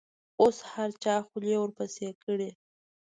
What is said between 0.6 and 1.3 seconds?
هر چا